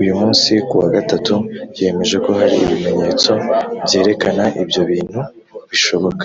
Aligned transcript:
Uyu 0.00 0.12
munsi 0.20 0.50
kuwa 0.68 0.88
gatatu 0.96 1.34
yemeje 1.78 2.16
ko 2.24 2.30
hari 2.38 2.54
ibimenyetso 2.64 3.32
byerekana 3.84 4.44
ibyobintu 4.62 5.20
bishoboka 5.70 6.24